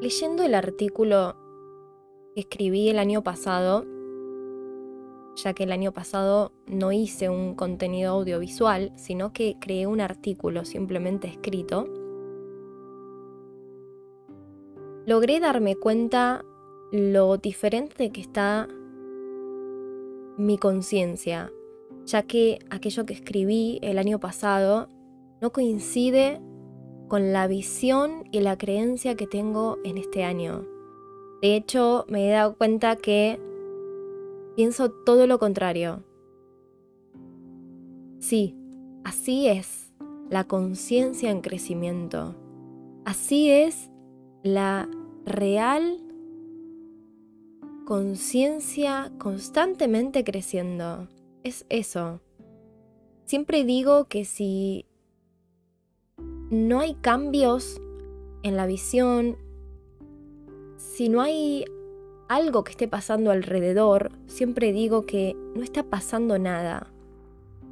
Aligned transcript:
Leyendo 0.00 0.44
el 0.44 0.54
artículo 0.54 1.36
que 2.34 2.40
escribí 2.40 2.88
el 2.88 2.98
año 2.98 3.22
pasado, 3.22 3.84
ya 5.36 5.52
que 5.52 5.64
el 5.64 5.72
año 5.72 5.92
pasado 5.92 6.52
no 6.66 6.90
hice 6.90 7.28
un 7.28 7.54
contenido 7.54 8.12
audiovisual, 8.12 8.92
sino 8.96 9.34
que 9.34 9.56
creé 9.60 9.86
un 9.86 10.00
artículo 10.00 10.64
simplemente 10.64 11.28
escrito, 11.28 11.86
logré 15.06 15.38
darme 15.38 15.76
cuenta 15.76 16.44
lo 16.92 17.36
diferente 17.36 18.10
que 18.10 18.22
está 18.22 18.68
mi 20.38 20.56
conciencia, 20.56 21.52
ya 22.06 22.22
que 22.22 22.58
aquello 22.70 23.04
que 23.04 23.12
escribí 23.12 23.78
el 23.82 23.98
año 23.98 24.18
pasado 24.18 24.88
no 25.42 25.52
coincide 25.52 26.40
con 27.10 27.32
la 27.32 27.48
visión 27.48 28.24
y 28.30 28.40
la 28.40 28.56
creencia 28.56 29.16
que 29.16 29.26
tengo 29.26 29.78
en 29.84 29.98
este 29.98 30.22
año. 30.22 30.64
De 31.42 31.56
hecho, 31.56 32.06
me 32.08 32.28
he 32.28 32.30
dado 32.30 32.56
cuenta 32.56 32.94
que 32.94 33.40
pienso 34.54 34.92
todo 34.92 35.26
lo 35.26 35.40
contrario. 35.40 36.04
Sí, 38.20 38.54
así 39.04 39.48
es 39.48 39.92
la 40.30 40.44
conciencia 40.44 41.30
en 41.30 41.40
crecimiento. 41.40 42.36
Así 43.04 43.50
es 43.50 43.90
la 44.44 44.88
real 45.26 45.98
conciencia 47.86 49.10
constantemente 49.18 50.22
creciendo. 50.22 51.08
Es 51.42 51.66
eso. 51.70 52.20
Siempre 53.24 53.64
digo 53.64 54.04
que 54.04 54.24
si 54.24 54.86
no 56.50 56.80
hay 56.80 56.94
cambios 56.94 57.80
en 58.42 58.56
la 58.56 58.66
visión, 58.66 59.36
si 60.76 61.08
no 61.08 61.20
hay 61.20 61.64
algo 62.28 62.64
que 62.64 62.72
esté 62.72 62.88
pasando 62.88 63.30
alrededor, 63.30 64.10
siempre 64.26 64.72
digo 64.72 65.06
que 65.06 65.36
no 65.54 65.62
está 65.62 65.84
pasando 65.84 66.38
nada. 66.38 66.92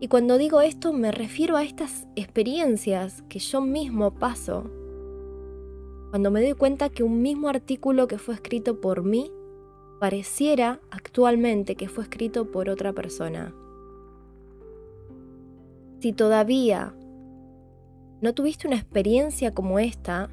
Y 0.00 0.08
cuando 0.08 0.38
digo 0.38 0.60
esto 0.60 0.92
me 0.92 1.12
refiero 1.12 1.56
a 1.56 1.62
estas 1.62 2.06
experiencias 2.16 3.22
que 3.28 3.38
yo 3.38 3.60
mismo 3.60 4.10
paso. 4.12 4.70
Cuando 6.10 6.30
me 6.30 6.42
doy 6.42 6.54
cuenta 6.54 6.88
que 6.88 7.02
un 7.02 7.22
mismo 7.22 7.48
artículo 7.48 8.08
que 8.08 8.18
fue 8.18 8.34
escrito 8.34 8.80
por 8.80 9.04
mí 9.04 9.30
pareciera 10.00 10.80
actualmente 10.90 11.76
que 11.76 11.88
fue 11.88 12.04
escrito 12.04 12.50
por 12.50 12.68
otra 12.68 12.92
persona. 12.92 13.54
Si 16.00 16.12
todavía 16.12 16.94
no 18.24 18.32
tuviste 18.32 18.66
una 18.66 18.76
experiencia 18.76 19.52
como 19.52 19.78
esta, 19.78 20.30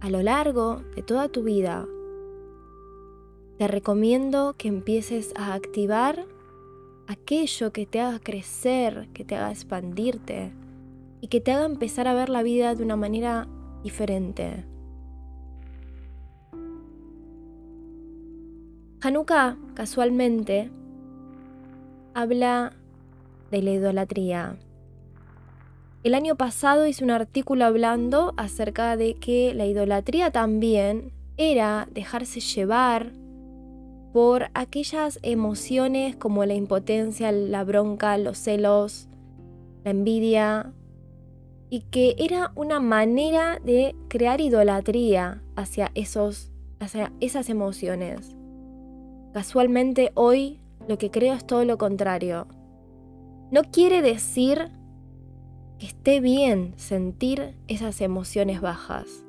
a 0.00 0.08
lo 0.08 0.22
largo 0.22 0.80
de 0.96 1.02
toda 1.02 1.28
tu 1.28 1.42
vida, 1.42 1.86
te 3.58 3.68
recomiendo 3.68 4.54
que 4.56 4.68
empieces 4.68 5.34
a 5.36 5.52
activar 5.52 6.24
aquello 7.06 7.70
que 7.70 7.84
te 7.84 8.00
haga 8.00 8.18
crecer, 8.18 9.10
que 9.12 9.26
te 9.26 9.36
haga 9.36 9.50
expandirte 9.50 10.52
y 11.20 11.28
que 11.28 11.42
te 11.42 11.52
haga 11.52 11.66
empezar 11.66 12.08
a 12.08 12.14
ver 12.14 12.30
la 12.30 12.42
vida 12.42 12.74
de 12.74 12.82
una 12.82 12.96
manera 12.96 13.46
diferente. 13.84 14.64
Hanukkah, 19.02 19.58
casualmente, 19.74 20.70
habla 22.14 22.72
de 23.50 23.60
la 23.60 23.70
idolatría. 23.70 24.56
El 26.02 26.14
año 26.14 26.34
pasado 26.34 26.86
hice 26.86 27.04
un 27.04 27.10
artículo 27.10 27.66
hablando 27.66 28.32
acerca 28.38 28.96
de 28.96 29.14
que 29.14 29.52
la 29.52 29.66
idolatría 29.66 30.30
también 30.30 31.12
era 31.36 31.88
dejarse 31.92 32.40
llevar 32.40 33.12
por 34.14 34.46
aquellas 34.54 35.18
emociones 35.22 36.16
como 36.16 36.46
la 36.46 36.54
impotencia, 36.54 37.30
la 37.32 37.64
bronca, 37.64 38.16
los 38.16 38.38
celos, 38.38 39.08
la 39.84 39.90
envidia, 39.90 40.72
y 41.68 41.82
que 41.82 42.16
era 42.18 42.50
una 42.56 42.80
manera 42.80 43.60
de 43.62 43.94
crear 44.08 44.40
idolatría 44.40 45.42
hacia, 45.54 45.92
esos, 45.94 46.50
hacia 46.80 47.12
esas 47.20 47.50
emociones. 47.50 48.34
Casualmente 49.34 50.12
hoy 50.14 50.60
lo 50.88 50.96
que 50.96 51.10
creo 51.10 51.34
es 51.34 51.46
todo 51.46 51.64
lo 51.64 51.76
contrario. 51.76 52.48
No 53.52 53.62
quiere 53.70 54.02
decir 54.02 54.70
que 55.80 55.86
esté 55.86 56.20
bien 56.20 56.74
sentir 56.76 57.56
esas 57.66 58.02
emociones 58.02 58.60
bajas. 58.60 59.24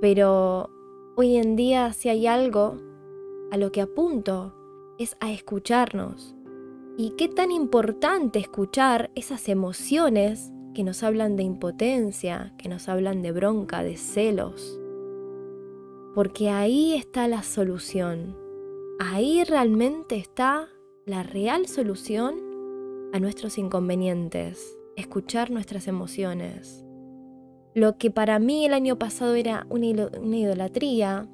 Pero 0.00 0.70
hoy 1.16 1.36
en 1.36 1.56
día 1.56 1.92
si 1.92 2.08
hay 2.08 2.28
algo 2.28 2.76
a 3.50 3.56
lo 3.56 3.72
que 3.72 3.80
apunto 3.80 4.54
es 4.98 5.16
a 5.20 5.32
escucharnos. 5.32 6.36
Y 6.96 7.10
qué 7.18 7.28
tan 7.28 7.50
importante 7.50 8.38
escuchar 8.38 9.10
esas 9.16 9.48
emociones 9.48 10.52
que 10.74 10.84
nos 10.84 11.02
hablan 11.02 11.34
de 11.34 11.42
impotencia, 11.42 12.54
que 12.56 12.68
nos 12.68 12.88
hablan 12.88 13.20
de 13.20 13.32
bronca, 13.32 13.82
de 13.82 13.96
celos. 13.96 14.80
Porque 16.14 16.50
ahí 16.50 16.94
está 16.94 17.26
la 17.26 17.42
solución. 17.42 18.36
Ahí 19.00 19.42
realmente 19.42 20.16
está 20.16 20.68
la 21.04 21.24
real 21.24 21.66
solución 21.66 22.36
a 23.12 23.18
nuestros 23.18 23.58
inconvenientes 23.58 24.78
escuchar 24.96 25.50
nuestras 25.50 25.88
emociones. 25.88 26.84
Lo 27.74 27.98
que 27.98 28.10
para 28.10 28.38
mí 28.38 28.64
el 28.64 28.72
año 28.72 28.98
pasado 28.98 29.34
era 29.34 29.66
una, 29.68 29.86
idolatría, 29.86 31.28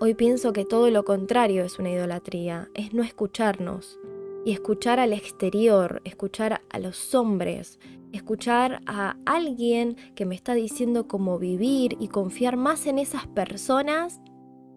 hoy 0.00 0.14
pienso 0.14 0.52
que 0.52 0.66
todo 0.66 0.90
lo 0.90 1.04
contrario 1.04 1.64
es 1.64 1.78
una 1.78 1.90
idolatría, 1.90 2.68
es 2.74 2.92
no 2.92 3.02
escucharnos 3.02 3.98
y 4.44 4.52
escuchar 4.52 5.00
al 5.00 5.14
exterior, 5.14 6.02
escuchar 6.04 6.60
a 6.68 6.78
los 6.78 7.14
hombres, 7.14 7.80
escuchar 8.12 8.80
a 8.86 9.16
alguien 9.24 9.96
que 10.14 10.26
me 10.26 10.34
está 10.34 10.52
diciendo 10.52 11.08
cómo 11.08 11.38
vivir 11.38 11.96
y 11.98 12.08
confiar 12.08 12.58
más 12.58 12.86
en 12.86 12.98
esas 12.98 13.26
personas 13.26 14.20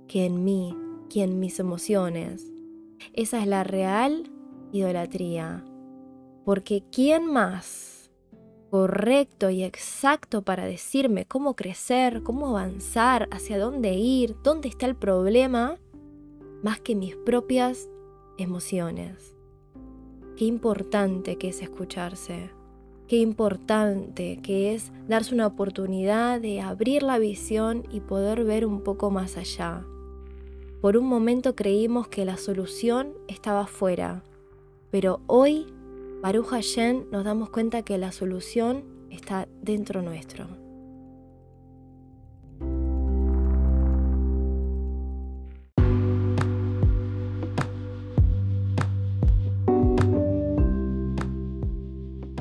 que 0.07 0.25
en 0.25 0.45
mí, 0.45 0.73
que 1.09 1.23
en 1.23 1.39
mis 1.39 1.59
emociones. 1.59 2.49
Esa 3.11 3.41
es 3.41 3.47
la 3.47 3.65
real 3.65 4.31
idolatría. 4.71 5.65
Porque 6.45 6.83
¿quién 6.91 7.25
más 7.25 8.11
correcto 8.69 9.49
y 9.49 9.63
exacto 9.63 10.43
para 10.43 10.65
decirme 10.65 11.25
cómo 11.25 11.55
crecer, 11.55 12.21
cómo 12.21 12.49
avanzar, 12.49 13.27
hacia 13.31 13.57
dónde 13.57 13.93
ir, 13.95 14.35
dónde 14.43 14.69
está 14.69 14.85
el 14.85 14.95
problema, 14.95 15.77
más 16.61 16.79
que 16.79 16.95
mis 16.95 17.15
propias 17.15 17.89
emociones? 18.37 19.35
Qué 20.37 20.45
importante 20.45 21.37
que 21.37 21.49
es 21.49 21.61
escucharse. 21.61 22.51
Qué 23.07 23.17
importante 23.17 24.39
que 24.41 24.73
es 24.73 24.91
darse 25.07 25.33
una 25.33 25.47
oportunidad 25.47 26.41
de 26.41 26.61
abrir 26.61 27.03
la 27.03 27.19
visión 27.19 27.83
y 27.91 28.01
poder 28.01 28.43
ver 28.43 28.65
un 28.65 28.81
poco 28.81 29.11
más 29.11 29.37
allá. 29.37 29.85
Por 30.81 30.97
un 30.97 31.05
momento 31.05 31.55
creímos 31.55 32.07
que 32.07 32.25
la 32.25 32.37
solución 32.37 33.13
estaba 33.27 33.61
afuera, 33.61 34.23
pero 34.91 35.21
hoy 35.27 35.67
Baruch 36.21 36.47
Hashem 36.47 37.05
nos 37.11 37.23
damos 37.23 37.49
cuenta 37.49 37.83
que 37.83 37.97
la 37.97 38.11
solución 38.11 38.83
está 39.11 39.47
dentro 39.61 40.01
nuestro. 40.01 40.47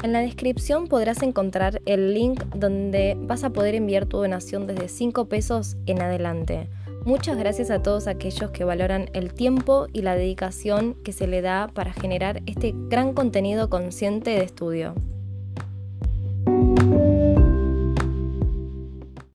En 0.03 0.13
la 0.13 0.21
descripción 0.21 0.87
podrás 0.87 1.23
encontrar 1.23 1.81
el 1.87 2.13
link 2.13 2.45
donde 2.55 3.17
vas 3.19 3.43
a 3.43 3.51
poder 3.51 3.75
enviar 3.75 4.05
tu 4.05 4.19
donación 4.19 4.67
desde 4.67 4.89
5 4.89 5.31
pesos 5.31 5.79
en 5.87 6.03
adelante. 6.03 6.69
Muchas 7.05 7.37
gracias 7.37 7.71
a 7.71 7.83
todos 7.83 8.07
aquellos 8.07 8.51
que 8.51 8.65
valoran 8.65 9.11
el 9.13 9.35
tiempo 9.35 9.89
y 9.93 10.01
la 10.01 10.17
dedicación 10.17 10.95
que 11.05 11.13
se 11.13 11.27
le 11.27 11.43
da 11.43 11.69
para 11.75 11.93
generar 11.93 12.43
este 12.47 12.73
gran 12.75 13.13
contenido 13.13 13.69
consciente 13.69 14.31
de 14.31 14.43
estudio. 14.43 14.95